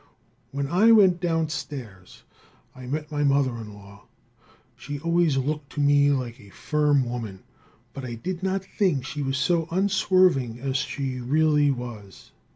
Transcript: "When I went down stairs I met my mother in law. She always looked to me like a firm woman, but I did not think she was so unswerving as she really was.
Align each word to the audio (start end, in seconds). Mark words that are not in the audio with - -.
"When 0.49 0.65
I 0.65 0.91
went 0.91 1.19
down 1.21 1.49
stairs 1.49 2.23
I 2.75 2.87
met 2.87 3.11
my 3.11 3.23
mother 3.23 3.51
in 3.57 3.71
law. 3.71 4.05
She 4.75 4.99
always 4.99 5.37
looked 5.37 5.69
to 5.73 5.79
me 5.79 6.09
like 6.09 6.39
a 6.39 6.49
firm 6.49 7.07
woman, 7.07 7.43
but 7.93 8.03
I 8.03 8.15
did 8.15 8.41
not 8.41 8.65
think 8.65 9.05
she 9.05 9.21
was 9.21 9.37
so 9.37 9.67
unswerving 9.69 10.59
as 10.59 10.77
she 10.77 11.19
really 11.19 11.69
was. 11.69 12.31